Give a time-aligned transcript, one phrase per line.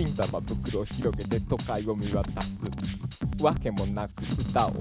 [0.00, 2.64] 金玉袋を広げて都会を見渡す
[3.42, 4.72] わけもなく歌を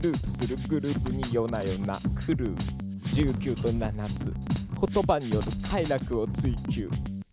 [0.00, 2.54] ループするグループに夜な夜な狂う
[3.06, 4.32] 19と7つ。
[4.92, 6.88] 言葉による快楽を追求。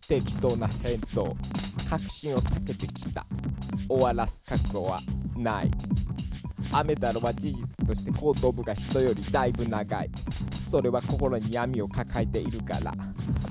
[0.08, 1.36] 適当な返答。
[1.88, 3.24] 確信を避けてきた。
[3.88, 4.98] 終わらす覚悟は
[5.36, 5.70] ない。
[6.72, 10.10] 雨だろは事実として後頭部が人よりだいぶ長い。
[10.68, 12.92] それは心に闇を抱えているから。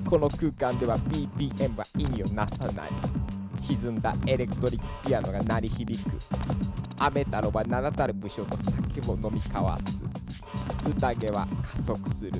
[0.04, 3.23] この空間では BPM は意味をなさない。
[3.68, 6.10] 歪んだエレクトリックピアノが鳴り響く。
[6.98, 10.04] 雨太郎は名だたる武将と酒を飲み交わす。
[10.86, 12.32] 宴は加速する。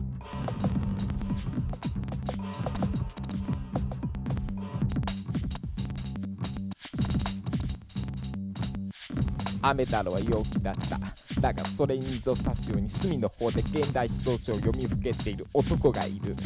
[9.63, 11.01] 雨太郎は陽気だった。
[11.41, 16.37] だがそれに水を差すように隅の方で現代思想書を読みふけている男がいる。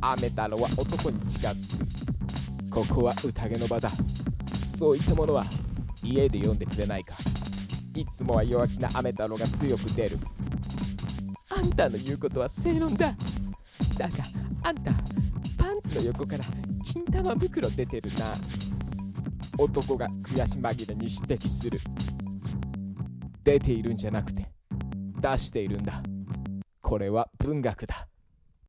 [0.00, 1.93] 雨太郎は男に近づく。
[2.74, 3.88] ここは宴の場だ。
[4.76, 5.44] そういったものは
[6.02, 7.14] 家で読んでくれないか。
[7.94, 10.18] いつもは弱気な雨太郎が強く出る。
[11.56, 13.14] あんたの言うことは正論だ。
[13.96, 14.14] だが
[14.64, 14.90] あんた
[15.56, 16.44] パンツの横から
[16.92, 18.34] 金玉袋出てるな。
[19.56, 21.78] 男が悔し紛れに指摘する。
[23.44, 24.48] 出ているんじゃなくて
[25.20, 26.02] 出しているんだ。
[26.80, 28.08] これは文学だ。